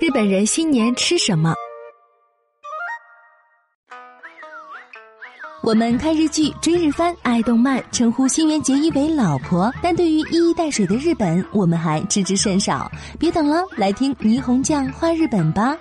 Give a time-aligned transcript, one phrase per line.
[0.00, 1.52] 日本人新年吃什么？
[5.60, 12.88] 我们看日剧、追日番、爱动漫，称呼新垣结衣为老婆，但对于一衣带水的日本，我们还知之甚少。
[13.18, 15.76] 别等了，来听霓虹酱画日本吧。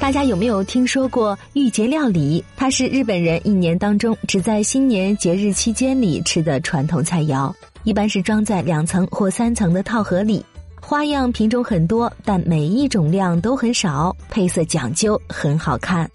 [0.00, 2.42] 大家有没有听说过御节料理？
[2.56, 7.52] 它是日本人一年当中只在新年节日期间里吃的传统菜肴，
[7.84, 10.42] 一般是装在两层或三层的套盒里。
[10.88, 16.08] 花样品种很多，但每一种量都很少，配色讲究，很好看。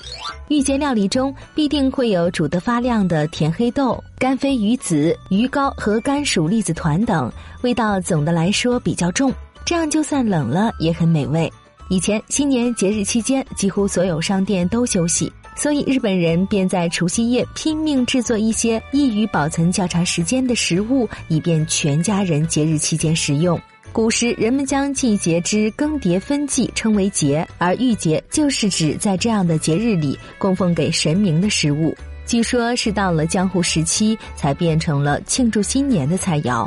[0.48, 7.30] 御节料理中必定会有煮得发亮的甜黑豆、干飞鱼子、鱼糕和甘薯栗子团等，
[7.64, 9.30] 味道总的来说比较重，
[9.66, 11.52] 这样就算冷了也很美味。
[11.90, 23.60] 以前新年节日期间，几乎所有商店都休息，所以日本人便在除夕夜拼命制作一些易于保存较长时间的食物，以便全家人节日期间食用。
[23.94, 31.94] 古时人们将季节之更迭分季称为节，而御节就是指在这样的节日里供奉给神明的食物。
[32.26, 36.66] 据说是到了江户时期才变成了庆祝新年的菜肴。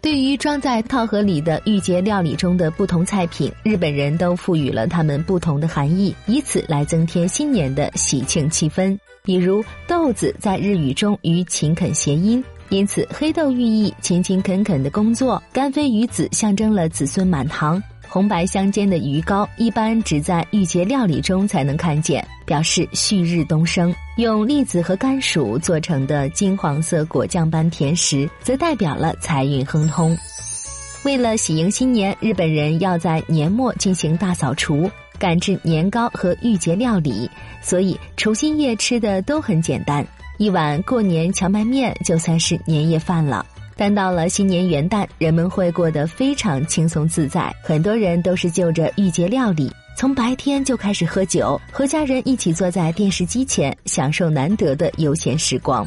[0.00, 8.96] 对于装在套盒里的御节料理中的不同菜品，日本人都赋予了它们不同的含义，以此来增添新年的喜庆气氛。
[9.24, 12.42] 比如豆子在日语中与勤恳谐音。
[12.70, 17.82] 因此，黑豆寓意勤勤恳恳的工作，干飞鱼子象征了子孙满堂。
[18.08, 23.94] 红白相间的鱼糕一般只在御节料理中才能看见，表示旭日东升。
[24.16, 30.16] 用栗子和甘薯做成的金黄色果酱般甜食，则代表了财运亨通。
[31.04, 34.90] 为了喜迎新年，日本人要在年末进行大扫除，
[35.20, 40.04] 赶制年糕和御节料理，所以除夕夜吃的都很简单。
[40.38, 43.44] 一碗过年荞麦面就算是年夜饭了，
[43.76, 47.54] 但到了新年元旦，人们会过得非常轻松自在。
[47.62, 55.86] 很多人都是就着御节料理，从白天就开始喝酒，和家人一起坐在电视机前，享受难得的悠闲时光。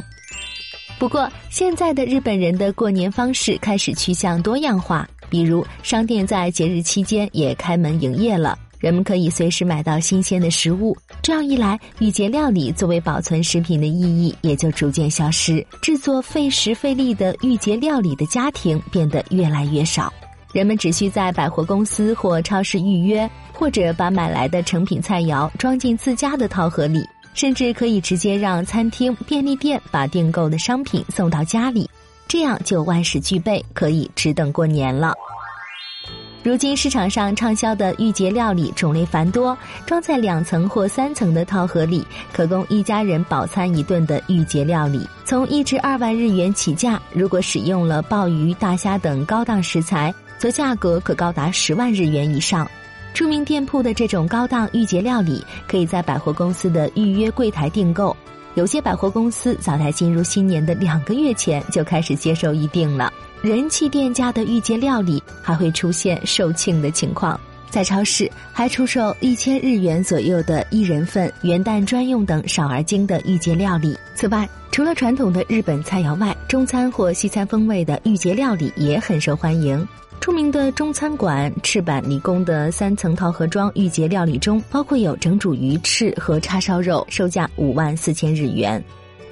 [0.96, 8.56] 不过，现在的日本人的过年方式开始趋向多样化，比如商店在节日期间也开门营业了。
[8.84, 15.66] 人们可以随时买到新鲜的食物，这样一来，御节料理作为保存食品的意义也就逐渐消失。
[15.80, 20.12] 制作费时费力的御节料理的家庭变得越来越少，
[20.52, 27.02] 人们只需在百货公司或超市预约，或者把买来的成品菜肴装进自家的套盒里，
[27.32, 31.88] 甚至可以直接让餐厅、便利店把订购的商品送到家里，
[32.28, 35.14] 这样就万事俱备，可以只等过年了。
[36.44, 39.56] 如今市场上畅销的御节料理种类繁多，
[39.86, 47.00] 装在两层或三层的套盒里，可供一家人饱餐一顿的御节料理，从一至二万日元起价。
[47.14, 52.70] 如果使用了鲍鱼、大虾等高档食材，则价格可高达十万日元以上。
[53.14, 58.14] 著名店铺的这种高档御节料理，可以在百货公司的预约柜台订购。
[58.54, 63.10] 有些百货公司早在进入新年的两个月前就开始接受预订了。
[63.44, 67.38] 人气店家的御节料理还会出现售罄的情况，
[67.68, 73.94] 在超市还出售一千日元左右的一人份元旦专用等少而精的御节料理。
[74.14, 79.86] 此外，除了传统的日本菜肴外，中餐或西餐风味的御节料理也很受欢迎。
[80.20, 88.82] 著名的中餐馆赤坂理工的三层套盒装御节料理中，包括有整煮鱼翅和叉烧肉，售价五万四千日元。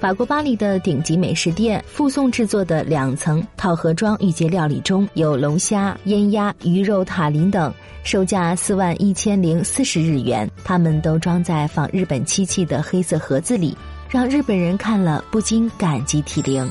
[0.03, 10.45] 法国巴黎的顶级美食店附送制作的两层套盒装御节料理中有龙虾、腌鸭、鱼肉塔林等，售价四万一千零四十日元。
[10.65, 13.77] 它们都装在仿日本漆器的黑色盒子里，
[14.09, 16.69] 让日本人看了不禁感激涕零。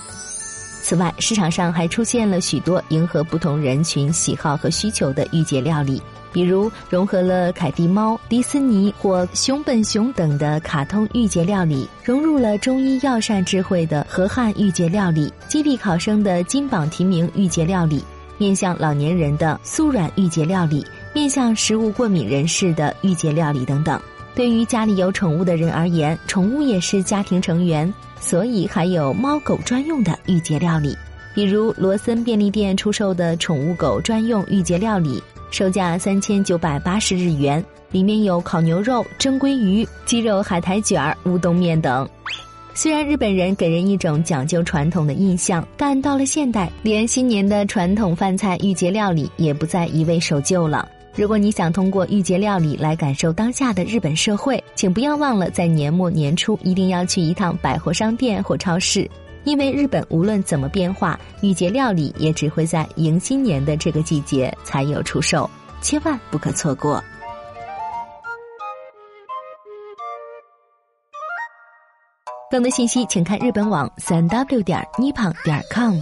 [0.83, 6.03] 此外，市场上还出现了许多迎合不同人群喜好和需求的御节料理。
[6.33, 18.03] 比如融合了凯蒂猫、迪斯尼或熊本熊等的卡通御节料理，融入了中医药膳智慧的和汉御节料理，激励考生的金榜题名御节料理，
[18.39, 24.01] 面向老年人的酥软御节料理，面向食物过敏人士的御节料理等等。
[24.35, 30.97] 对于家里有宠物的人而言，宠物也是家庭成员，所以还有猫狗专用的御节料理，
[31.35, 35.23] 比如罗森便利店出售的宠物狗专用御节料理。
[35.51, 42.09] 售价三千九百八十日元，里面有烤牛肉、蒸鲑鱼、鸡肉海苔卷儿、乌冬面等。
[42.73, 50.89] 虽然日本人给人一种讲究传统的印象，但到了现代，连新年的传统饭菜御节料理也不再一味守旧了。
[51.15, 59.07] 如果你想通过御节料理来感受当下的日本社会，请不要忘了在年末年初一定要去一趟百货商店或超市。
[59.45, 65.49] 因为日本无论怎么变化，御节料理也只会在迎新年的这个季节才有出售，
[65.81, 67.03] 千万不可错过。
[72.51, 75.99] 更多信息，请看日本网三 w 点 nippon 点 com。